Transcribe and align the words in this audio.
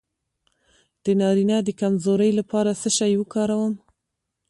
د 1.03 1.05
نارینه 1.21 1.57
د 1.63 1.69
کمزوری 1.81 2.31
لپاره 2.39 2.71
څه 2.81 2.89
شی 2.97 3.11
وکاروم؟ 3.17 3.73